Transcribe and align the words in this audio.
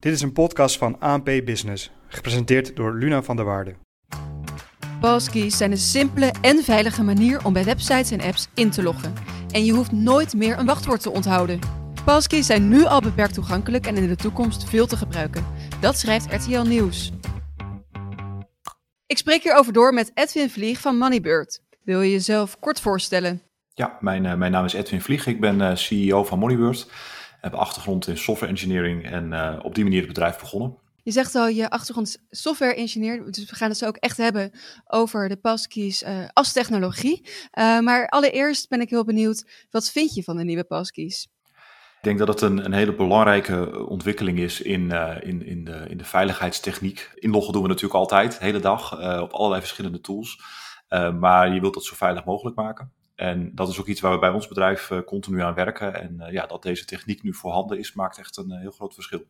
Dit 0.00 0.12
is 0.12 0.20
een 0.20 0.32
podcast 0.32 0.78
van 0.78 1.00
ANP 1.00 1.24
Business, 1.24 1.90
gepresenteerd 2.08 2.76
door 2.76 2.94
Luna 2.94 3.22
van 3.22 3.36
der 3.36 3.44
Waarde. 3.44 3.74
Passkeys 5.00 5.56
zijn 5.56 5.70
een 5.70 5.78
simpele 5.78 6.32
en 6.40 6.62
veilige 6.62 7.02
manier 7.02 7.44
om 7.44 7.52
bij 7.52 7.64
websites 7.64 8.10
en 8.10 8.20
apps 8.20 8.48
in 8.54 8.70
te 8.70 8.82
loggen. 8.82 9.14
En 9.50 9.64
je 9.64 9.72
hoeft 9.72 9.92
nooit 9.92 10.34
meer 10.34 10.58
een 10.58 10.66
wachtwoord 10.66 11.02
te 11.02 11.10
onthouden. 11.10 11.58
Passkeys 12.04 12.46
zijn 12.46 12.68
nu 12.68 12.84
al 12.84 13.00
beperkt 13.00 13.34
toegankelijk 13.34 13.86
en 13.86 13.96
in 13.96 14.08
de 14.08 14.16
toekomst 14.16 14.68
veel 14.68 14.86
te 14.86 14.96
gebruiken. 14.96 15.46
Dat 15.80 15.98
schrijft 15.98 16.32
RTL 16.32 16.62
Nieuws. 16.62 17.12
Ik 19.06 19.18
spreek 19.18 19.42
hierover 19.42 19.72
door 19.72 19.94
met 19.94 20.10
Edwin 20.14 20.50
Vlieg 20.50 20.80
van 20.80 20.96
Moneybird. 20.96 21.62
Wil 21.82 22.00
je 22.00 22.10
jezelf 22.10 22.58
kort 22.58 22.80
voorstellen? 22.80 23.42
Ja, 23.74 23.96
mijn, 24.00 24.24
uh, 24.24 24.34
mijn 24.34 24.52
naam 24.52 24.64
is 24.64 24.72
Edwin 24.72 25.00
Vlieg. 25.00 25.26
Ik 25.26 25.40
ben 25.40 25.60
uh, 25.60 25.74
CEO 25.74 26.24
van 26.24 26.38
Moneybird. 26.38 26.88
Ik 27.40 27.50
heb 27.50 27.54
achtergrond 27.54 28.06
in 28.06 28.18
software 28.18 28.52
engineering 28.52 29.10
en 29.10 29.32
uh, 29.32 29.58
op 29.62 29.74
die 29.74 29.84
manier 29.84 29.98
het 29.98 30.08
bedrijf 30.08 30.38
begonnen. 30.38 30.76
Je 31.02 31.10
zegt 31.10 31.34
al, 31.34 31.48
je 31.48 31.70
achtergrond 31.70 32.16
software 32.30 32.74
engineer. 32.74 33.32
Dus 33.32 33.50
we 33.50 33.56
gaan 33.56 33.68
het 33.68 33.78
zo 33.78 33.86
ook 33.86 33.96
echt 33.96 34.16
hebben 34.16 34.50
over 34.86 35.28
de 35.28 35.36
passkeys 35.36 36.04
als 36.32 36.52
technologie. 36.52 37.28
maar 37.80 38.08
allereerst 38.08 38.68
ben 38.68 38.80
ik 38.80 38.90
heel 38.90 39.04
benieuwd, 39.04 39.66
wat 39.70 39.90
vind 39.90 40.14
je 40.14 40.22
van 40.22 40.36
de 40.36 40.44
nieuwe 40.44 40.64
passkeys? 40.64 41.28
Ik 42.00 42.06
denk 42.06 42.18
dat 42.18 42.28
het 42.28 42.40
een, 42.40 42.64
een 42.64 42.72
hele 42.72 42.94
belangrijke 42.94 43.86
ontwikkeling 43.86 44.38
is 44.38 44.60
in, 44.60 44.80
uh, 44.80 45.16
in, 45.20 45.46
in, 45.46 45.64
de, 45.64 45.84
in 45.88 45.98
de 45.98 46.04
veiligheidstechniek. 46.04 47.10
Inloggen 47.14 47.52
doen 47.52 47.62
we 47.62 47.68
natuurlijk 47.68 47.94
altijd, 47.94 48.38
de 48.38 48.44
hele 48.44 48.60
dag, 48.60 48.92
op 49.20 49.32
allerlei 49.32 49.60
verschillende 49.60 50.00
tools. 50.00 50.40
Maar 51.18 51.54
je 51.54 51.60
wilt 51.60 51.74
dat 51.74 51.84
zo 51.84 51.94
veilig 51.94 52.24
mogelijk 52.24 52.56
maken. 52.56 52.92
En 53.20 53.54
dat 53.54 53.68
is 53.68 53.80
ook 53.80 53.86
iets 53.86 54.00
waar 54.00 54.12
we 54.12 54.18
bij 54.18 54.30
ons 54.30 54.48
bedrijf 54.48 54.90
continu 55.06 55.42
aan 55.42 55.54
werken. 55.54 55.94
En 55.94 56.32
ja, 56.32 56.46
dat 56.46 56.62
deze 56.62 56.84
techniek 56.84 57.22
nu 57.22 57.34
voorhanden 57.34 57.78
is, 57.78 57.92
maakt 57.92 58.18
echt 58.18 58.36
een 58.36 58.50
heel 58.50 58.70
groot 58.70 58.94
verschil. 58.94 59.24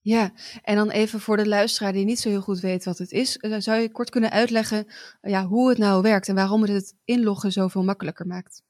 Ja, 0.00 0.32
en 0.62 0.76
dan 0.76 0.90
even 0.90 1.20
voor 1.20 1.36
de 1.36 1.48
luisteraar 1.48 1.92
die 1.92 2.04
niet 2.04 2.20
zo 2.20 2.28
heel 2.28 2.40
goed 2.40 2.60
weet 2.60 2.84
wat 2.84 2.98
het 2.98 3.12
is. 3.12 3.32
Zou 3.58 3.80
je 3.80 3.90
kort 3.90 4.10
kunnen 4.10 4.30
uitleggen 4.30 4.86
ja, 5.22 5.46
hoe 5.46 5.68
het 5.68 5.78
nou 5.78 6.02
werkt 6.02 6.28
en 6.28 6.34
waarom 6.34 6.62
het 6.62 6.70
het 6.70 6.96
inloggen 7.04 7.52
zoveel 7.52 7.84
makkelijker 7.84 8.26
maakt? 8.26 8.62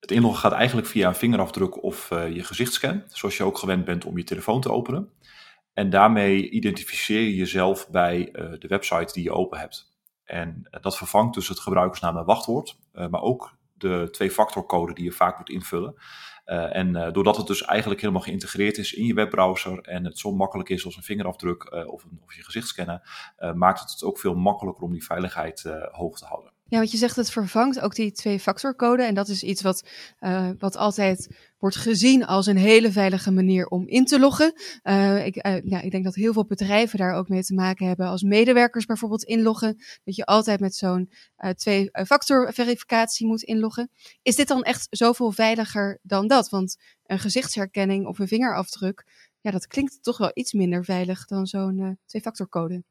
Het 0.00 0.10
inloggen 0.10 0.40
gaat 0.40 0.58
eigenlijk 0.58 0.86
via 0.86 1.08
een 1.08 1.14
vingerafdruk 1.14 1.82
of 1.82 2.10
uh, 2.10 2.34
je 2.34 2.44
gezichtscan, 2.44 3.02
zoals 3.06 3.36
je 3.36 3.44
ook 3.44 3.58
gewend 3.58 3.84
bent 3.84 4.04
om 4.04 4.18
je 4.18 4.24
telefoon 4.24 4.60
te 4.60 4.70
openen. 4.70 5.08
En 5.72 5.90
daarmee 5.90 6.50
identificeer 6.50 7.20
je 7.20 7.34
jezelf 7.34 7.90
bij 7.90 8.28
uh, 8.32 8.52
de 8.58 8.68
website 8.68 9.12
die 9.12 9.22
je 9.22 9.32
open 9.32 9.58
hebt. 9.58 9.92
En 10.24 10.68
uh, 10.70 10.82
dat 10.82 10.96
vervangt 10.96 11.34
dus 11.34 11.48
het 11.48 11.60
gebruikersnaam 11.60 12.16
en 12.16 12.24
wachtwoord, 12.24 12.78
maar 12.92 13.22
ook 13.22 13.62
de 13.88 14.08
twee-factorcode 14.10 14.94
die 14.94 15.04
je 15.04 15.12
vaak 15.12 15.38
moet 15.38 15.50
invullen. 15.50 15.94
en 16.44 17.12
doordat 17.12 17.36
het 17.36 17.46
dus 17.46 17.62
eigenlijk 17.62 18.00
helemaal 18.00 18.22
geïntegreerd 18.22 18.78
is 18.78 18.92
in 18.92 19.04
je 19.04 19.14
webbrowser 19.14 19.78
en 19.78 20.04
het 20.04 20.18
zo 20.18 20.32
makkelijk 20.32 20.68
is 20.68 20.84
als 20.84 20.96
een 20.96 21.02
vingerafdruk 21.02 21.72
of, 21.72 22.04
een, 22.04 22.20
of 22.24 22.34
je 22.34 22.44
gezichtscannen, 22.44 23.02
maakt 23.54 23.80
het 23.80 23.90
het 23.90 24.04
ook 24.04 24.18
veel 24.18 24.34
makkelijker 24.34 24.84
om 24.84 24.92
die 24.92 25.04
veiligheid 25.04 25.64
hoog 25.90 26.18
te 26.18 26.24
houden. 26.24 26.53
Ja, 26.74 26.80
want 26.80 26.92
je 26.92 26.98
zegt 26.98 27.16
het 27.16 27.30
vervangt 27.30 27.80
ook 27.80 27.94
die 27.94 28.12
twee-factorcode. 28.12 29.02
En 29.02 29.14
dat 29.14 29.28
is 29.28 29.42
iets 29.42 29.62
wat, 29.62 29.88
uh, 30.20 30.50
wat 30.58 30.76
altijd 30.76 31.36
wordt 31.58 31.76
gezien 31.76 32.26
als 32.26 32.46
een 32.46 32.56
hele 32.56 32.92
veilige 32.92 33.30
manier 33.30 33.66
om 33.66 33.88
in 33.88 34.04
te 34.04 34.18
loggen. 34.18 34.52
Uh, 34.82 35.26
ik, 35.26 35.46
uh, 35.46 35.60
ja, 35.64 35.80
ik 35.80 35.90
denk 35.90 36.04
dat 36.04 36.14
heel 36.14 36.32
veel 36.32 36.46
bedrijven 36.46 36.98
daar 36.98 37.14
ook 37.14 37.28
mee 37.28 37.42
te 37.42 37.54
maken 37.54 37.86
hebben. 37.86 38.06
Als 38.06 38.22
medewerkers 38.22 38.84
bijvoorbeeld 38.84 39.22
inloggen, 39.22 39.76
dat 40.04 40.16
je 40.16 40.24
altijd 40.24 40.60
met 40.60 40.74
zo'n 40.74 41.10
twee-factor 41.54 42.52
verificatie 42.52 43.26
moet 43.26 43.42
inloggen. 43.42 43.90
Is 44.22 44.36
dit 44.36 44.48
dan 44.48 44.62
echt 44.62 44.86
zoveel 44.90 45.32
veiliger 45.32 45.98
dan 46.02 46.26
dat? 46.26 46.48
Want 46.48 46.76
een 47.06 47.18
gezichtsherkenning 47.18 48.06
of 48.06 48.18
een 48.18 48.28
vingerafdruk, 48.28 49.04
ja, 49.44 49.50
dat 49.50 49.66
klinkt 49.66 50.02
toch 50.02 50.18
wel 50.18 50.30
iets 50.34 50.52
minder 50.52 50.84
veilig 50.84 51.26
dan 51.26 51.46
zo'n 51.46 51.78
uh, 51.78 51.90
twee-factorcode. 52.06 52.82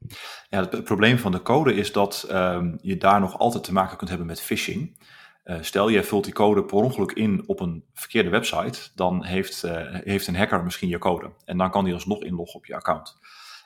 Ja, 0.49 0.59
het, 0.69 0.83
probleem 0.83 1.17
van 1.17 1.31
de 1.31 1.41
code 1.41 1.73
is 1.73 1.91
dat 1.91 2.27
um, 2.31 2.77
je 2.81 2.97
daar 2.97 3.19
nog 3.19 3.37
altijd 3.37 3.63
te 3.63 3.73
maken 3.73 3.97
kunt 3.97 4.09
hebben 4.09 4.27
met 4.27 4.41
phishing. 4.41 4.97
Uh, 5.45 5.57
stel, 5.61 5.89
je 5.89 6.03
vult 6.03 6.23
die 6.23 6.33
code 6.33 6.63
per 6.63 6.77
ongeluk 6.77 7.11
in 7.11 7.43
op 7.47 7.59
een 7.59 7.85
verkeerde 7.93 8.29
website, 8.29 8.89
dan 8.95 9.23
heeft, 9.23 9.63
uh, 9.63 9.71
heeft 10.03 10.27
een 10.27 10.35
hacker 10.35 10.63
misschien 10.63 10.89
je 10.89 10.97
code. 10.97 11.33
En 11.45 11.57
dan 11.57 11.71
kan 11.71 11.83
die 11.83 11.93
alsnog 11.93 12.23
inloggen 12.23 12.55
op 12.55 12.65
je 12.65 12.75
account. 12.75 13.17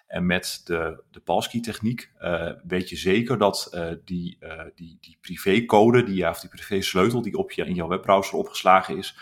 En 0.07 0.25
met 0.25 0.61
de, 0.65 1.03
de 1.11 1.19
passkey-techniek 1.19 2.11
uh, 2.21 2.51
weet 2.67 2.89
je 2.89 2.95
zeker 2.95 3.37
dat 3.37 3.69
uh, 3.73 3.89
die, 4.05 4.37
uh, 4.39 4.61
die, 4.75 4.97
die 5.01 5.17
privécode, 5.21 6.03
die, 6.03 6.29
of 6.29 6.39
die 6.39 6.49
privé-sleutel 6.49 7.21
die 7.21 7.37
op 7.37 7.51
je, 7.51 7.65
in 7.65 7.73
jouw 7.73 7.87
webbrowser 7.87 8.37
opgeslagen 8.37 8.97
is, 8.97 9.17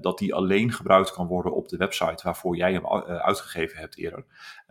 dat 0.00 0.18
die 0.18 0.34
alleen 0.34 0.72
gebruikt 0.72 1.12
kan 1.12 1.26
worden 1.26 1.54
op 1.54 1.68
de 1.68 1.76
website 1.76 2.24
waarvoor 2.24 2.56
jij 2.56 2.72
hem 2.72 2.86
uitgegeven 3.06 3.78
hebt 3.78 3.96
eerder. 3.96 4.24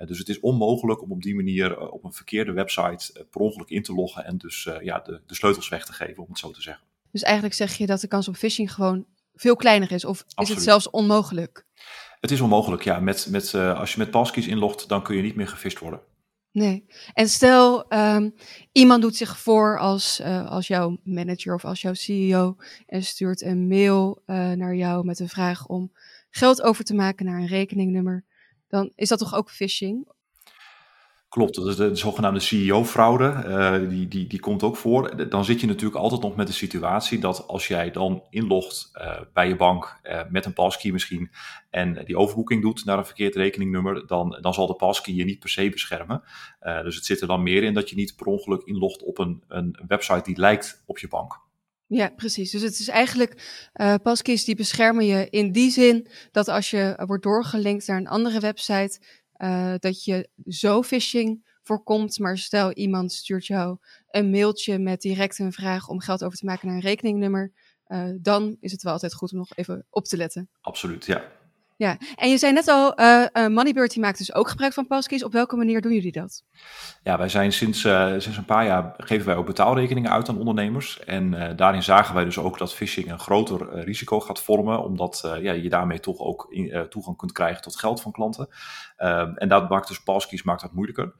dus 0.05 0.17
het 0.17 0.29
is 0.29 0.39
onmogelijk 0.39 1.01
om 1.01 1.11
op 1.11 1.21
die 1.21 1.35
manier 1.35 1.91
op 1.91 2.03
een 2.03 2.13
verkeerde 2.13 2.51
website 2.51 3.25
per 3.31 3.41
ongeluk 3.41 3.69
in 3.69 3.83
te 3.83 3.93
loggen 3.93 4.25
en 4.25 4.37
dus 4.37 4.69
ja, 4.81 4.99
de, 4.99 5.21
de 5.25 5.35
sleutels 5.35 5.69
weg 5.69 5.85
te 5.85 5.93
geven, 5.93 6.23
om 6.23 6.29
het 6.29 6.39
zo 6.39 6.51
te 6.51 6.61
zeggen. 6.61 6.83
Dus 7.11 7.21
eigenlijk 7.21 7.55
zeg 7.55 7.77
je 7.77 7.85
dat 7.85 8.01
de 8.01 8.07
kans 8.07 8.27
op 8.27 8.35
phishing 8.35 8.73
gewoon 8.73 9.05
veel 9.35 9.55
kleiner 9.55 9.91
is, 9.91 10.05
of 10.05 10.21
Absoluut. 10.21 10.49
is 10.49 10.55
het 10.55 10.63
zelfs 10.63 10.89
onmogelijk? 10.89 11.65
Het 12.21 12.31
is 12.31 12.41
onmogelijk, 12.41 12.83
ja. 12.83 12.99
Met, 12.99 13.27
met, 13.29 13.53
uh, 13.53 13.79
als 13.79 13.91
je 13.91 13.99
met 13.99 14.11
passkeys 14.11 14.47
inlogt, 14.47 14.89
dan 14.89 15.03
kun 15.03 15.15
je 15.15 15.21
niet 15.21 15.35
meer 15.35 15.47
gevist 15.47 15.79
worden. 15.79 16.01
Nee. 16.51 16.85
En 17.13 17.27
stel, 17.27 17.93
um, 17.93 18.33
iemand 18.71 19.01
doet 19.01 19.15
zich 19.15 19.37
voor 19.37 19.79
als, 19.79 20.19
uh, 20.19 20.49
als 20.49 20.67
jouw 20.67 20.97
manager 21.03 21.53
of 21.53 21.65
als 21.65 21.81
jouw 21.81 21.93
CEO 21.93 22.55
en 22.87 23.03
stuurt 23.03 23.41
een 23.41 23.67
mail 23.67 24.21
uh, 24.25 24.51
naar 24.51 24.75
jou 24.75 25.05
met 25.05 25.19
een 25.19 25.29
vraag 25.29 25.67
om 25.67 25.91
geld 26.29 26.61
over 26.61 26.83
te 26.83 26.93
maken 26.93 27.25
naar 27.25 27.39
een 27.39 27.47
rekeningnummer. 27.47 28.25
Dan 28.67 28.91
is 28.95 29.09
dat 29.09 29.19
toch 29.19 29.35
ook 29.35 29.51
phishing? 29.51 30.07
Klopt, 31.31 31.55
dat 31.55 31.67
is 31.67 31.75
de, 31.75 31.89
de 31.89 31.95
zogenaamde 31.95 32.39
CEO-fraude, 32.39 33.43
uh, 33.47 33.89
die, 33.89 34.07
die, 34.07 34.27
die 34.27 34.39
komt 34.39 34.63
ook 34.63 34.77
voor. 34.77 35.29
Dan 35.29 35.45
zit 35.45 35.59
je 35.61 35.67
natuurlijk 35.67 36.01
altijd 36.01 36.21
nog 36.21 36.35
met 36.35 36.47
de 36.47 36.53
situatie 36.53 37.19
dat 37.19 37.47
als 37.47 37.67
jij 37.67 37.91
dan 37.91 38.23
inlogt 38.29 38.91
uh, 38.97 39.19
bij 39.33 39.47
je 39.47 39.55
bank 39.55 39.99
uh, 40.03 40.21
met 40.29 40.45
een 40.45 40.53
passkey 40.53 40.91
misschien 40.91 41.31
en 41.69 42.05
die 42.05 42.17
overboeking 42.17 42.61
doet 42.61 42.85
naar 42.85 42.97
een 42.97 43.05
verkeerd 43.05 43.35
rekeningnummer, 43.35 44.07
dan, 44.07 44.37
dan 44.41 44.53
zal 44.53 44.67
de 44.67 44.75
passkey 44.75 45.13
je 45.13 45.23
niet 45.23 45.39
per 45.39 45.49
se 45.49 45.69
beschermen. 45.69 46.23
dus 46.83 46.95
het 46.95 47.05
zit 47.05 47.21
er 47.21 47.27
dan 47.27 47.43
meer 47.43 47.63
in 47.63 47.73
dat 47.73 47.89
je 47.89 47.95
niet 47.95 48.15
per 48.15 48.25
ongeluk 48.25 48.61
inlogt 48.63 49.03
op 49.03 49.17
een, 49.17 49.43
een 49.47 49.79
website 49.87 50.23
die 50.23 50.39
lijkt 50.39 50.83
op 50.85 50.97
je 50.97 51.07
bank. 51.07 51.39
Ja, 51.87 52.09
precies. 52.15 52.51
Dus 52.51 52.61
het 52.61 52.79
is 52.79 52.87
eigenlijk, 52.87 53.41
passkeys 54.03 54.45
die 54.45 54.55
beschermen 54.55 55.05
je 55.05 55.27
in 55.29 55.51
die 55.51 55.71
zin 55.71 56.07
dat 56.31 56.47
als 56.47 56.69
je 56.69 57.03
wordt 57.05 57.23
doorgelinkt 57.23 57.87
naar 57.87 57.97
een 57.97 58.07
andere 58.07 58.39
website, 58.39 58.99
uh, 59.43 59.73
dat 59.79 60.03
je 60.03 60.29
zo 60.47 60.81
phishing 60.83 61.57
voorkomt. 61.63 62.19
Maar 62.19 62.37
stel 62.37 62.71
iemand 62.71 63.11
stuurt 63.11 63.45
jou 63.45 63.77
een 64.09 64.29
mailtje 64.29 64.79
met 64.79 65.01
direct 65.01 65.39
een 65.39 65.53
vraag 65.53 65.87
om 65.87 65.99
geld 65.99 66.23
over 66.23 66.37
te 66.37 66.45
maken 66.45 66.67
naar 66.67 66.75
een 66.75 66.81
rekeningnummer. 66.81 67.53
Uh, 67.87 68.09
dan 68.21 68.57
is 68.59 68.71
het 68.71 68.83
wel 68.83 68.93
altijd 68.93 69.13
goed 69.13 69.31
om 69.31 69.37
nog 69.37 69.55
even 69.55 69.85
op 69.89 70.05
te 70.05 70.17
letten. 70.17 70.49
Absoluut, 70.61 71.05
ja. 71.05 71.31
Ja, 71.81 71.97
en 72.15 72.29
je 72.29 72.37
zei 72.37 72.53
net 72.53 72.67
al, 72.67 72.99
uh, 72.99 73.25
uh, 73.33 73.47
Moneybird 73.47 73.91
die 73.91 74.01
maakt 74.01 74.17
dus 74.17 74.33
ook 74.33 74.49
gebruik 74.49 74.73
van 74.73 74.87
passkeys. 74.87 75.23
Op 75.23 75.31
welke 75.31 75.55
manier 75.55 75.81
doen 75.81 75.93
jullie 75.93 76.11
dat? 76.11 76.43
Ja, 77.03 77.17
wij 77.17 77.29
zijn 77.29 77.51
sinds, 77.51 77.83
uh, 77.83 78.11
sinds 78.17 78.37
een 78.37 78.45
paar 78.45 78.65
jaar 78.65 78.93
geven 78.97 79.25
wij 79.25 79.35
ook 79.35 79.45
betaalrekeningen 79.45 80.11
uit 80.11 80.29
aan 80.29 80.37
ondernemers. 80.37 80.99
En 80.99 81.55
daarin 81.55 81.83
zagen 81.83 82.15
wij 82.15 82.23
dus 82.23 82.37
ook 82.37 82.57
dat 82.57 82.73
phishing 82.73 83.11
een 83.11 83.19
groter 83.19 83.83
risico 83.83 84.19
gaat 84.19 84.41
vormen, 84.41 84.83
omdat 84.83 85.37
ja, 85.41 85.51
je 85.51 85.69
daarmee 85.69 85.99
toch 85.99 86.19
ook 86.19 86.55
toegang 86.89 87.17
kunt 87.17 87.31
krijgen 87.31 87.61
tot 87.61 87.79
geld 87.79 88.01
van 88.01 88.11
klanten. 88.11 88.47
Ehm, 88.97 89.33
en 89.35 89.47
dat 89.47 89.69
maakt 89.69 89.87
dus 89.87 90.03
passkeys 90.03 90.43
maakt 90.43 90.61
dat 90.61 90.73
moeilijker. 90.73 91.13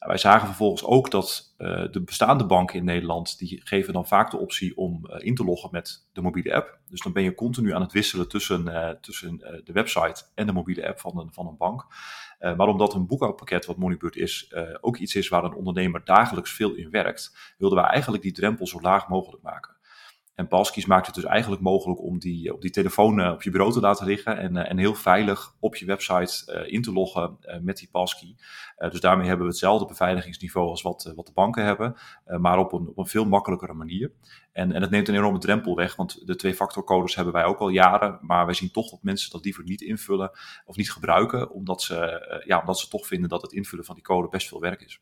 Nou, 0.00 0.12
wij 0.12 0.20
zagen 0.20 0.46
vervolgens 0.46 0.84
ook 0.84 1.10
dat 1.10 1.54
uh, 1.58 1.84
de 1.90 2.02
bestaande 2.02 2.46
banken 2.46 2.78
in 2.78 2.84
Nederland, 2.84 3.38
die 3.38 3.60
geven 3.64 3.92
dan 3.92 4.06
vaak 4.06 4.30
de 4.30 4.38
optie 4.38 4.76
om 4.76 5.06
uh, 5.06 5.16
in 5.18 5.34
te 5.34 5.44
loggen 5.44 5.68
met 5.72 6.08
de 6.12 6.20
mobiele 6.20 6.54
app. 6.54 6.78
Dus 6.88 7.00
dan 7.00 7.12
ben 7.12 7.22
je 7.22 7.34
continu 7.34 7.74
aan 7.74 7.80
het 7.80 7.92
wisselen 7.92 8.28
tussen, 8.28 8.66
uh, 8.66 8.88
tussen 8.88 9.38
de 9.38 9.72
website 9.72 10.24
en 10.34 10.46
de 10.46 10.52
mobiele 10.52 10.88
app 10.88 11.00
van 11.00 11.18
een, 11.18 11.32
van 11.32 11.46
een 11.46 11.56
bank. 11.56 11.86
maar 12.38 12.68
omdat 12.68 12.94
een 12.94 13.06
boekhoudpakket, 13.06 13.66
wat 13.66 13.76
Moneybird 13.76 14.16
is, 14.16 14.54
ook 14.80 14.96
iets 14.96 15.14
is 15.14 15.28
waar 15.28 15.44
een 15.44 15.54
ondernemer 15.54 16.04
dagelijks 16.04 16.52
veel 16.52 16.74
in 16.74 16.90
werkt, 16.90 17.54
wilden 17.58 17.78
wij 17.78 17.90
eigenlijk 17.90 18.22
die 18.22 18.32
drempel 18.32 18.66
zo 18.66 18.80
laag 18.80 19.08
mogelijk 19.08 19.42
maken. 19.42 19.76
En 20.34 20.48
Passkeys 20.48 20.86
maakt 20.86 21.06
het 21.06 21.14
dus 21.14 21.24
eigenlijk 21.24 21.62
mogelijk 21.62 22.00
om 22.02 22.18
die 22.18 22.52
op 22.52 22.60
die 22.60 22.70
telefoon 22.70 23.20
uh, 23.20 23.30
op 23.30 23.42
je 23.42 23.50
bureau 23.50 23.72
te 23.72 23.80
laten 23.80 24.06
liggen 24.06 24.38
en, 24.38 24.56
uh, 24.56 24.70
en 24.70 24.78
heel 24.78 24.94
veilig 24.94 25.54
op 25.58 25.76
je 25.76 25.86
website 25.86 26.66
in 26.68 26.82
te 26.82 26.92
loggen 26.92 27.38
met 27.62 27.76
die 27.76 27.88
passkey. 27.90 28.36
dus 28.76 29.00
daarmee 29.00 29.26
hebben 29.26 29.46
we 29.46 29.52
hetzelfde 29.52 29.86
beveiligingsniveau 29.86 30.68
als 30.68 30.82
wat, 30.82 31.12
wat 31.16 31.26
de 31.26 31.32
banken 31.32 31.64
hebben, 31.64 31.96
maar 32.24 32.58
op 32.58 32.72
een, 32.72 32.88
op 32.88 32.98
een 32.98 33.06
veel 33.06 33.24
makkelijkere 33.24 33.74
manier. 33.74 34.12
En, 34.52 34.72
en 34.72 34.82
het 34.82 34.90
neemt 34.90 35.08
een 35.08 35.14
enorme 35.14 35.38
drempel 35.38 35.76
weg, 35.76 35.96
want 35.96 36.26
de 36.26 36.36
twee-factorcodes 36.36 37.14
hebben 37.14 37.32
wij 37.32 37.44
ook 37.44 37.58
al 37.58 37.68
jaren, 37.68 38.18
maar 38.22 38.44
wij 38.44 38.54
zien 38.54 38.70
toch 38.70 38.90
dat 38.90 39.02
mensen 39.02 39.30
dat 39.30 39.44
liever 39.44 39.64
niet 39.64 39.80
invullen 39.80 40.30
of 40.64 40.76
niet 40.76 40.92
gebruiken, 40.92 41.50
omdat 41.50 41.82
ze, 41.82 42.42
ja, 42.46 42.60
omdat 42.60 42.78
ze 42.78 42.88
toch 42.88 43.06
vinden 43.06 43.28
dat 43.28 43.42
het 43.42 43.52
invullen 43.52 43.84
van 43.84 43.94
die 43.94 44.04
code 44.04 44.28
best 44.28 44.48
veel 44.48 44.60
werk 44.60 44.82
is. 44.82 45.00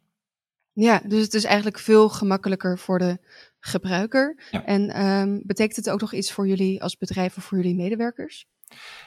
Ja, 0.73 1.01
dus 1.07 1.23
het 1.23 1.35
is 1.35 1.45
eigenlijk 1.45 1.79
veel 1.79 2.09
gemakkelijker 2.09 2.79
voor 2.79 2.99
de 2.99 3.19
gebruiker. 3.61 4.43
Ja. 4.51 4.65
En 4.65 5.07
um, 5.07 5.43
betekent 5.45 5.77
het 5.77 5.91
ook 5.91 6.01
nog 6.01 6.15
iets 6.15 6.33
voor 6.33 6.49
jullie 6.49 6.83
als 6.83 6.97
bedrijf 6.97 7.37
of 7.37 7.45
voor 7.45 7.59
jullie 7.59 7.75
medewerkers? 7.75 8.47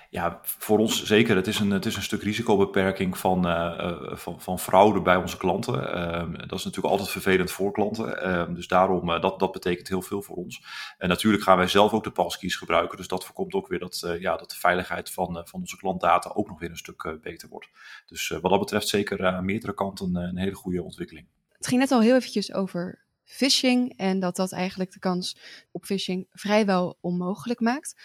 Ja, 0.09 0.39
voor 0.43 0.77
ons 0.77 1.05
zeker. 1.05 1.35
Het 1.35 1.47
is 1.47 1.59
een, 1.59 1.71
het 1.71 1.85
is 1.85 1.95
een 1.95 2.01
stuk 2.01 2.21
risicobeperking 2.21 3.17
van, 3.17 3.47
uh, 3.47 4.15
van, 4.15 4.41
van 4.41 4.59
fraude 4.59 5.01
bij 5.01 5.15
onze 5.15 5.37
klanten. 5.37 5.73
Uh, 5.73 6.47
dat 6.47 6.59
is 6.59 6.65
natuurlijk 6.65 6.93
altijd 6.93 7.09
vervelend 7.09 7.51
voor 7.51 7.71
klanten. 7.71 8.21
Ehm, 8.21 8.53
dus 8.53 8.67
daarom, 8.67 9.09
uh, 9.09 9.21
dat, 9.21 9.39
dat 9.39 9.51
betekent 9.51 9.87
heel 9.87 10.01
veel 10.01 10.21
voor 10.21 10.35
ons. 10.35 10.63
En 10.97 11.09
natuurlijk 11.09 11.43
gaan 11.43 11.57
wij 11.57 11.67
zelf 11.67 11.93
ook 11.93 12.03
de 12.03 12.11
passkeys 12.11 12.55
gebruiken. 12.55 12.97
Dus 12.97 13.07
dat 13.07 13.25
voorkomt 13.25 13.53
ook 13.53 13.67
weer 13.67 13.79
dat, 13.79 14.15
ja, 14.19 14.37
dat 14.37 14.49
de 14.49 14.55
veiligheid 14.55 15.11
van, 15.11 15.41
van 15.45 15.59
onze 15.59 15.77
klantdata 15.77 16.31
ook 16.33 16.47
nog 16.47 16.59
weer 16.59 16.69
een 16.69 16.77
stuk 16.77 17.17
beter 17.21 17.49
wordt. 17.49 17.69
Dus 18.05 18.27
wat 18.27 18.51
dat 18.51 18.59
betreft 18.59 18.87
zeker 18.87 19.25
aan 19.25 19.45
meerdere 19.45 19.73
kanten 19.73 20.15
een 20.15 20.37
hele 20.37 20.55
goede 20.55 20.83
ontwikkeling. 20.83 21.27
Het 21.57 21.67
ging 21.67 21.81
net 21.81 21.91
al 21.91 22.01
heel 22.01 22.15
eventjes 22.15 22.53
over 22.53 23.00
phishing 23.31 23.93
en 23.97 24.19
dat 24.19 24.35
dat 24.35 24.51
eigenlijk 24.51 24.91
de 24.91 24.99
kans 24.99 25.37
op 25.71 25.85
phishing 25.85 26.27
vrijwel 26.31 26.97
onmogelijk 27.01 27.59
maakt. 27.59 27.95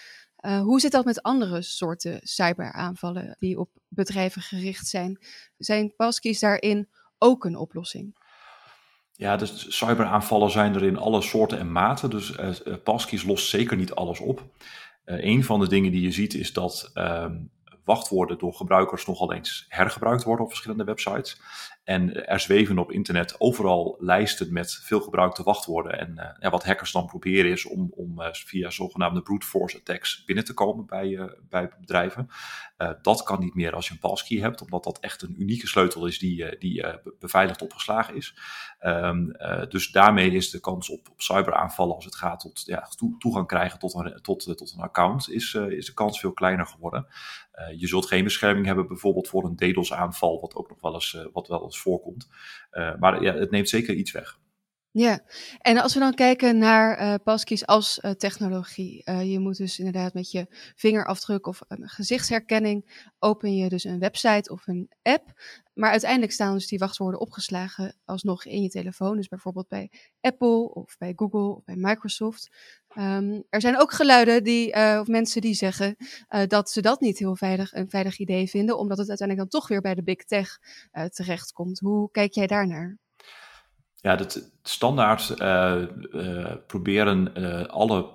Uh, 0.40 0.60
hoe 0.60 0.80
zit 0.80 0.92
dat 0.92 1.04
met 1.04 1.22
andere 1.22 1.62
soorten 1.62 2.20
cyberaanvallen 2.22 3.36
die 3.38 3.58
op 3.58 3.70
bedrijven 3.88 4.42
gericht 4.42 4.86
zijn? 4.86 5.18
Zijn 5.58 5.94
passkeys 5.96 6.40
daarin 6.40 6.88
ook 7.18 7.44
een 7.44 7.56
oplossing? 7.56 8.16
Ja, 9.12 9.36
dus 9.36 9.76
cyberaanvallen 9.76 10.50
zijn 10.50 10.74
er 10.74 10.82
in 10.82 10.98
alle 10.98 11.22
soorten 11.22 11.58
en 11.58 11.72
maten. 11.72 12.10
Dus 12.10 12.36
uh, 12.84 13.24
lost 13.26 13.48
zeker 13.48 13.76
niet 13.76 13.94
alles 13.94 14.20
op. 14.20 14.40
Uh, 15.04 15.24
een 15.24 15.44
van 15.44 15.60
de 15.60 15.68
dingen 15.68 15.92
die 15.92 16.02
je 16.02 16.10
ziet 16.10 16.34
is 16.34 16.52
dat 16.52 16.90
ehm, 16.94 17.36
wachtwoorden 17.84 18.38
door 18.38 18.54
gebruikers 18.54 19.06
nogal 19.06 19.32
eens 19.32 19.66
hergebruikt 19.68 20.24
worden 20.24 20.44
op 20.44 20.50
verschillende 20.50 20.84
websites. 20.84 21.40
En 21.86 22.26
er 22.26 22.40
zweven 22.40 22.78
op 22.78 22.92
internet 22.92 23.40
overal 23.40 23.96
lijsten 23.98 24.52
met 24.52 24.78
veel 24.82 25.00
gebruikte 25.00 25.42
wachtwoorden. 25.42 25.98
En 25.98 26.12
uh, 26.16 26.24
ja, 26.40 26.50
wat 26.50 26.64
hackers 26.64 26.92
dan 26.92 27.06
proberen 27.06 27.50
is 27.50 27.66
om, 27.66 27.92
om 27.94 28.20
uh, 28.20 28.28
via 28.32 28.70
zogenaamde 28.70 29.22
brute 29.22 29.46
force 29.46 29.76
attacks 29.76 30.24
binnen 30.24 30.44
te 30.44 30.54
komen 30.54 30.86
bij, 30.86 31.08
uh, 31.08 31.24
bij 31.48 31.68
bedrijven. 31.80 32.28
dat 33.02 33.22
kan 33.22 33.40
niet 33.40 33.54
meer 33.54 33.74
als 33.74 33.86
je 33.86 33.92
een 33.92 33.98
passkey 33.98 34.38
hebt, 34.38 34.62
omdat 34.62 34.84
dat 34.84 34.98
echt 34.98 35.22
een 35.22 35.40
unieke 35.40 35.66
sleutel 35.66 36.06
is 36.06 36.18
die, 36.18 36.58
die 36.58 36.84
beveiligd 37.20 37.62
opgeslagen 37.62 38.14
is. 38.14 38.34
Um, 38.80 39.36
dus 39.68 39.90
daarmee 39.90 40.30
is 40.30 40.50
de 40.50 40.60
kans 40.60 40.90
op, 40.90 41.08
op 41.10 41.20
cyberaanvallen 41.22 41.94
als 41.94 42.04
het 42.04 42.14
gaat 42.14 42.40
tot 42.40 42.62
ja, 42.66 42.88
toegang 43.18 43.46
krijgen 43.46 43.78
tot 43.78 43.94
een, 43.94 44.18
tot, 44.22 44.56
tot 44.56 44.72
een 44.72 44.82
account, 44.82 45.30
is, 45.30 45.54
is 45.54 45.86
de 45.86 45.94
kans 45.94 46.20
veel 46.20 46.32
kleiner 46.32 46.66
geworden. 46.66 47.06
je 47.76 47.86
zult 47.86 48.06
geen 48.06 48.24
bescherming 48.24 48.66
hebben 48.66 48.86
bijvoorbeeld 48.86 49.28
voor 49.28 49.44
een 49.44 49.56
DDoS 49.56 49.92
aanval, 49.92 50.40
wat 50.40 50.54
ook 50.54 50.68
nog 50.68 50.80
wel 50.80 50.94
eens, 50.94 51.26
wat 51.32 51.48
wel 51.48 51.62
eens 51.62 51.75
voorkomt. 51.78 52.28
Uh, 52.72 52.96
maar 52.98 53.22
ja, 53.22 53.34
het 53.34 53.50
neemt 53.50 53.68
zeker 53.68 53.94
iets 53.94 54.12
weg. 54.12 54.38
Ja, 54.98 55.20
en 55.58 55.78
als 55.78 55.94
we 55.94 56.00
dan 56.00 56.14
kijken 56.14 56.58
naar 56.58 57.00
uh, 57.00 57.14
passkeys 57.24 57.66
als 57.66 57.98
uh, 58.02 58.10
technologie. 58.10 59.02
Uh, 59.04 59.30
je 59.32 59.38
moet 59.38 59.56
dus 59.56 59.78
inderdaad 59.78 60.14
met 60.14 60.30
je 60.30 60.46
vingerafdruk 60.76 61.46
of 61.46 61.60
gezichtsherkenning 61.68 63.04
open 63.18 63.56
je 63.56 63.68
dus 63.68 63.84
een 63.84 63.98
website 63.98 64.50
of 64.50 64.66
een 64.66 64.90
app. 65.02 65.40
Maar 65.74 65.90
uiteindelijk 65.90 66.32
staan 66.32 66.54
dus 66.54 66.66
die 66.66 66.78
wachtwoorden 66.78 67.20
opgeslagen 67.20 67.96
alsnog 68.04 68.44
in 68.44 68.62
je 68.62 68.68
telefoon. 68.68 69.16
Dus 69.16 69.28
bijvoorbeeld 69.28 69.68
bij 69.68 69.90
Apple 70.20 70.74
of 70.74 70.96
bij 70.98 71.12
Google 71.16 71.56
of 71.56 71.64
bij 71.64 71.76
Microsoft. 71.76 72.50
Um, 72.98 73.44
er 73.48 73.60
zijn 73.60 73.78
ook 73.78 73.92
geluiden 73.92 74.44
die, 74.44 74.74
of 75.00 75.06
mensen 75.06 75.40
die 75.40 75.54
zeggen 75.54 75.96
dat 76.46 76.70
ze 76.70 76.80
dat 76.80 77.00
niet 77.00 77.18
heel 77.18 77.36
veilig, 77.36 77.72
een 77.72 77.90
veilig 77.90 78.18
idee 78.18 78.48
vinden. 78.48 78.78
Omdat 78.78 78.98
het 78.98 79.08
uiteindelijk 79.08 79.50
dan 79.50 79.60
toch 79.60 79.68
weer 79.68 79.80
bij 79.80 79.94
de 79.94 80.02
big 80.02 80.24
tech 80.24 80.58
terechtkomt. 81.08 81.78
Hoe 81.78 82.10
kijk 82.10 82.32
jij 82.32 82.46
daarnaar? 82.46 82.98
Ja, 84.06 84.16
dat 84.16 84.50
standaard 84.62 85.34
uh, 85.38 85.82
uh, 86.12 86.52
proberen 86.66 87.32
uh, 87.38 87.64
alle 87.64 88.08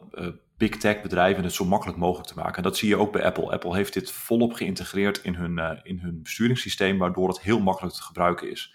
big 0.58 0.78
tech 0.78 1.02
bedrijven 1.02 1.44
het 1.44 1.54
zo 1.54 1.66
makkelijk 1.66 1.98
mogelijk 1.98 2.28
te 2.28 2.36
maken. 2.36 2.56
En 2.56 2.64
dat 2.64 2.78
zie 2.78 2.90
je 2.90 2.98
ook 2.98 3.12
bij 3.12 3.24
Apple. 3.24 3.52
Apple 3.52 3.76
heeft 3.76 3.94
dit 3.94 4.12
volop 4.12 4.54
geïntegreerd 4.54 5.24
in 5.24 5.36
hun, 5.36 5.80
in 5.84 6.00
hun 6.00 6.24
besturingssysteem, 6.24 6.98
waardoor 6.98 7.28
het 7.28 7.42
heel 7.42 7.60
makkelijk 7.60 7.96
te 7.96 8.02
gebruiken 8.02 8.52
is. 8.52 8.74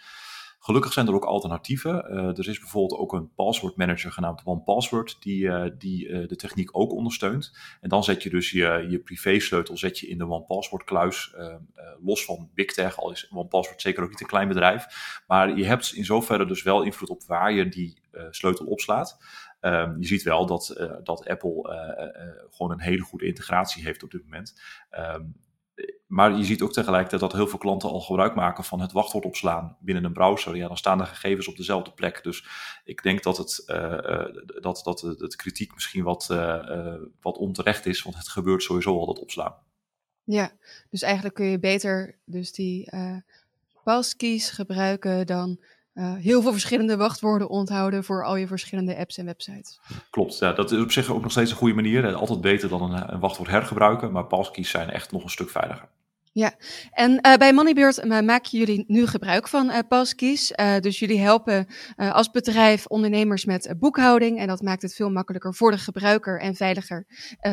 Gelukkig 0.66 0.92
zijn 0.92 1.06
er 1.06 1.14
ook 1.14 1.24
alternatieven. 1.24 2.04
Uh, 2.10 2.38
er 2.38 2.48
is 2.48 2.58
bijvoorbeeld 2.58 3.00
ook 3.00 3.12
een 3.12 3.34
password 3.34 3.76
manager 3.76 4.12
genaamd 4.12 4.42
OnePassword 4.44 5.16
die, 5.20 5.44
uh, 5.44 5.64
die 5.78 6.08
uh, 6.08 6.28
de 6.28 6.36
techniek 6.36 6.68
ook 6.72 6.92
ondersteunt. 6.92 7.56
En 7.80 7.88
dan 7.88 8.04
zet 8.04 8.22
je 8.22 8.30
dus 8.30 8.50
je, 8.50 8.86
je 8.88 8.98
privésleutel 8.98 9.76
zet 9.76 9.98
je 9.98 10.08
in 10.08 10.18
de 10.18 10.26
OnePassword 10.26 10.84
kluis, 10.84 11.34
los 12.02 12.24
van 12.24 12.50
Big 12.54 12.66
Tech, 12.66 12.98
al 12.98 13.10
is 13.10 13.30
OnePassword 13.30 13.80
zeker 13.80 14.02
ook 14.02 14.08
niet 14.08 14.20
een 14.20 14.26
klein 14.26 14.48
bedrijf. 14.48 14.86
Maar 15.26 15.56
je 15.56 15.64
hebt 15.64 15.92
in 15.92 16.04
zoverre 16.04 16.46
dus 16.46 16.62
wel 16.62 16.82
invloed 16.82 17.10
op 17.10 17.22
waar 17.26 17.52
je 17.52 17.68
die 17.68 18.00
sleutel 18.30 18.66
opslaat. 18.66 19.18
Um, 19.60 19.96
je 20.00 20.06
ziet 20.06 20.22
wel 20.22 20.46
dat, 20.46 20.90
dat 21.02 21.28
Apple 21.28 21.62
gewoon 22.50 22.72
een 22.72 22.80
hele 22.80 23.02
goede 23.02 23.26
integratie 23.26 23.84
heeft 23.84 24.02
op 24.02 24.10
dit 24.10 24.22
moment. 24.22 24.60
Um, 24.98 25.36
maar 26.06 26.36
je 26.36 26.44
ziet 26.44 26.62
ook 26.62 26.72
tegelijkertijd 26.72 27.20
dat 27.20 27.32
heel 27.32 27.46
veel 27.46 27.58
klanten 27.58 27.90
al 27.90 28.00
gebruik 28.00 28.34
maken 28.34 28.64
van 28.64 28.80
het 28.80 28.92
wachtwoord 28.92 29.24
opslaan 29.24 29.76
binnen 29.80 30.04
een 30.04 30.12
browser. 30.12 30.56
Ja, 30.56 30.68
dan 30.68 30.76
staan 30.76 30.98
de 30.98 31.06
gegevens 31.06 31.48
op 31.48 31.56
dezelfde 31.56 31.92
plek. 31.92 32.22
Dus 32.22 32.46
ik 32.84 33.02
denk 33.02 33.22
dat 33.22 33.36
het, 33.36 33.62
uh, 33.66 34.24
dat, 34.60 34.80
dat 34.84 35.00
het 35.00 35.36
kritiek 35.36 35.74
misschien 35.74 36.04
wat, 36.04 36.28
uh, 36.30 36.94
wat 37.20 37.38
onterecht 37.38 37.86
is, 37.86 38.02
want 38.02 38.16
het 38.16 38.28
gebeurt 38.28 38.62
sowieso 38.62 38.98
al 38.98 39.06
dat 39.06 39.20
opslaan. 39.20 39.54
Ja, 40.24 40.52
dus 40.90 41.02
eigenlijk 41.02 41.34
kun 41.34 41.46
je 41.46 41.58
beter 41.58 42.18
dus 42.24 42.52
die 42.52 42.90
passkeys 43.84 44.50
gebruiken 44.50 45.26
dan 45.26 45.60
uh, 45.96 46.14
heel 46.14 46.42
veel 46.42 46.52
verschillende 46.52 46.96
wachtwoorden 46.96 47.48
onthouden 47.48 48.04
voor 48.04 48.24
al 48.24 48.36
je 48.36 48.46
verschillende 48.46 48.96
apps 48.96 49.18
en 49.18 49.24
websites. 49.24 49.80
Klopt, 50.10 50.38
ja, 50.38 50.52
dat 50.52 50.72
is 50.72 50.80
op 50.80 50.92
zich 50.92 51.10
ook 51.10 51.22
nog 51.22 51.30
steeds 51.30 51.50
een 51.50 51.56
goede 51.56 51.74
manier. 51.74 52.14
Altijd 52.14 52.40
beter 52.40 52.68
dan 52.68 52.92
een, 52.92 53.12
een 53.12 53.20
wachtwoord 53.20 53.50
hergebruiken, 53.50 54.12
maar 54.12 54.24
passkeys 54.24 54.70
zijn 54.70 54.90
echt 54.90 55.12
nog 55.12 55.22
een 55.22 55.30
stuk 55.30 55.50
veiliger. 55.50 55.88
Ja, 56.36 56.54
en 56.90 57.10
uh, 57.10 57.34
bij 57.34 57.52
Moneybeurt 57.52 58.04
uh, 58.04 58.20
maken 58.20 58.58
jullie 58.58 58.84
nu 58.86 59.06
gebruik 59.06 59.48
van 59.48 59.70
uh, 59.70 59.78
passkeys. 59.88 60.52
dus 60.80 60.98
jullie 60.98 61.20
helpen 61.20 61.66
als 61.96 62.30
bedrijf 62.30 62.86
ondernemers 62.86 63.44
met 63.44 63.74
boekhouding. 63.78 64.38
En 64.38 64.46
dat 64.46 64.62
maakt 64.62 64.82
het 64.82 64.94
veel 64.94 65.10
makkelijker 65.10 65.54
voor 65.54 65.70
de 65.70 65.78
gebruiker 65.78 66.40
en 66.40 66.54
veiliger, 66.54 67.06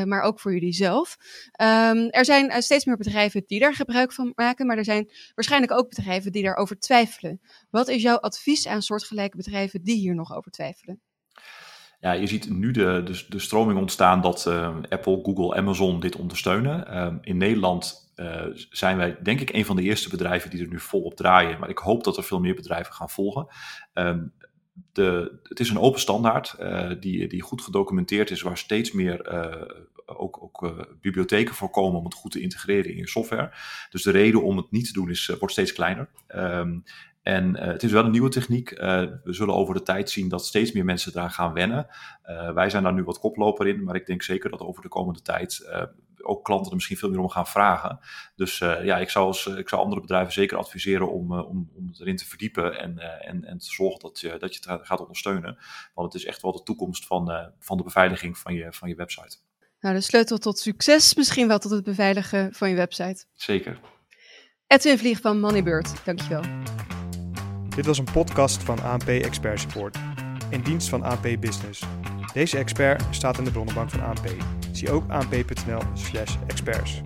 maar 0.06 0.22
ook 0.22 0.40
voor 0.40 0.54
jullie 0.54 0.74
zelf. 0.74 1.18
Um, 1.62 2.10
er 2.10 2.26
zijn 2.26 2.62
steeds 2.62 2.86
meer 2.86 2.98
bedrijven 2.98 3.44
die 3.46 3.60
daar 3.60 3.74
gebruik 3.74 4.14
van 4.14 4.32
maken, 4.36 4.66
maar 4.66 4.78
er 4.78 4.84
zijn 4.86 5.10
waarschijnlijk 5.36 5.72
ook 5.72 5.90
bedrijven 5.90 6.32
die 6.32 6.44
daarover 6.44 6.80
twijfelen. 6.80 7.42
Wat 7.70 7.88
is 7.88 8.02
jouw 8.02 8.18
advies 8.18 8.68
aan 8.68 8.82
soortgelijke 8.82 9.38
bedrijven 9.38 9.84
die 9.84 9.98
hier 9.98 10.16
nog 10.16 10.36
over 10.36 10.52
twijfelen? 10.52 11.02
ja, 12.00 12.12
je 12.12 12.28
ziet 12.28 12.50
nu 12.50 12.72
de, 12.72 13.26
de, 13.30 13.40
stroming 13.40 13.80
ontstaan 13.80 14.22
dat 14.22 14.48
Apple, 14.90 15.20
Google, 15.24 15.56
Amazon 15.56 16.00
dit 16.00 16.16
ondersteunen. 16.16 16.88
Uh, 16.90 17.14
in 17.22 17.38
Nederland 17.38 18.03
uh, 18.16 18.46
zijn 18.70 18.98
wij 18.98 19.18
denk 19.24 19.40
ik 19.40 19.54
een 19.54 19.66
van 19.66 19.76
de 19.76 19.82
eerste 19.82 20.10
bedrijven 20.10 20.50
die 20.50 20.62
er 20.62 20.70
nu 20.70 20.80
volop 20.80 21.16
draaien. 21.16 21.60
Maar 21.60 21.70
ik 21.70 21.78
hoop 21.78 22.04
dat 22.04 22.18
er 22.18 22.24
veel 22.24 22.40
meer 22.40 22.56
bedrijven 22.56 22.94
gaan 22.94 23.10
volgen. 23.10 23.48
Um, 23.94 24.34
de, 24.92 25.40
het 25.44 25.60
is 25.60 25.70
een 25.70 25.80
open 25.80 26.00
standaard 26.00 26.56
die, 27.00 27.28
die 27.28 27.42
goed 27.42 27.62
gedocumenteerd 27.62 28.32
is, 28.32 28.42
waar 28.42 28.58
steeds 28.58 28.92
meer 28.92 29.28
ook, 30.06 30.44
ook 30.44 30.86
bibliotheken 31.02 31.56
voor 31.56 31.70
komen 31.70 32.00
om 32.00 32.06
het 32.06 32.14
goed 32.14 32.32
te 32.32 32.42
integreren 32.42 32.92
in 32.92 32.98
je 32.98 33.08
software. 33.08 33.52
Dus 33.90 34.04
de 34.04 34.12
reden 34.12 34.44
om 34.44 34.58
het 34.58 34.72
niet 34.72 34.86
te 34.86 34.94
doen 34.94 35.10
is, 35.10 35.28
wordt 35.40 35.54
steeds 35.54 35.74
kleiner. 35.74 36.10
Um, 36.36 36.84
en 37.22 37.58
het 37.58 37.84
is 37.84 37.92
wel 37.92 38.06
een 38.06 38.12
nieuwe 38.12 38.30
techniek. 38.30 38.70
We 38.70 39.20
zullen 39.24 39.56
over 39.56 39.74
de 39.74 39.84
tijd 39.84 40.10
zien 40.10 40.30
dat 40.30 40.46
steeds 40.46 40.72
meer 40.72 40.86
mensen 40.86 41.14
daar 41.14 41.30
gaan 41.30 41.54
wennen. 41.54 41.88
Wij 42.54 42.70
zijn 42.70 42.84
daar 42.84 42.94
nu 42.94 43.04
wat 43.04 43.20
koploper 43.20 43.68
in, 43.68 43.84
maar 43.84 43.96
ik 43.96 44.06
denk 44.06 44.24
zeker 44.24 44.50
dat 44.50 44.60
over 44.60 44.82
de 44.82 44.88
komende 44.88 45.22
tijd 45.22 45.70
ook 46.34 46.44
klanten 46.44 46.70
er 46.70 46.76
misschien 46.76 46.98
veel 46.98 47.10
meer 47.10 47.20
om 47.20 47.30
gaan 47.30 47.48
vragen. 47.48 48.00
Dus 48.36 48.58
ja, 48.58 48.98
ik 48.98 49.10
zou, 49.10 49.26
als, 49.26 49.46
ik 49.46 49.70
zou 49.70 49.82
andere 49.82 50.02
bedrijven 50.02 50.34
zeker 50.34 50.58
adviseren 50.58 51.12
om, 51.12 51.34
om, 51.34 51.70
om 51.76 51.92
erin 52.00 52.16
te 52.16 52.26
verdiepen 52.26 52.80
en, 52.80 53.00
en, 53.22 53.44
en 53.44 53.58
te 53.58 53.72
zorgen 53.72 54.00
dat 54.00 54.20
je, 54.20 54.38
dat 54.38 54.56
je 54.56 54.72
het 54.72 54.88
gaat 54.88 55.00
ondersteunen. 55.00 55.58
Want 55.94 56.14
het 56.14 56.22
is 56.22 56.28
echt 56.28 56.42
wel 56.42 56.52
de 56.52 56.64
toekomst 56.64 57.06
van, 57.06 57.52
van 57.60 57.78
de 57.78 57.84
beveiliging 57.84 58.38
van 58.38 58.54
je, 58.54 58.74
van 58.74 58.90
je 58.90 58.96
website. 58.96 59.38
Nou, 59.80 59.96
de 59.96 60.02
sleutel 60.02 60.38
tot 60.38 60.60
succes 60.60 61.16
misschien 61.16 61.48
wel 61.48 61.60
tot 61.60 61.72
het 61.72 61.84
beveiligen 61.84 62.54
van 62.54 62.70
je 62.70 62.76
website. 62.76 63.26
Zeker. 63.34 63.80
Edwin 64.68 64.98
Vlieg 64.98 65.22
van 65.22 65.40
Moneybird, 65.40 66.06
dankjewel. 66.06 66.42
Dit 67.76 67.86
was 67.86 67.98
een 67.98 68.12
podcast 68.14 68.64
van 68.64 68.84
ANP 68.84 69.08
Expert 69.08 69.60
Support, 69.60 69.98
in 70.50 70.62
dienst 70.62 70.90
van 70.90 71.04
ANP 71.04 71.40
Business. 71.40 71.84
Deze 72.34 72.58
expert 72.58 73.04
staat 73.10 73.38
in 73.38 73.44
de 73.44 73.52
bronnenbank 73.52 73.90
van 73.90 74.04
ANP. 74.04 74.30
Zie 74.72 74.92
ook 74.92 75.10
anp.nl/experts. 75.10 77.02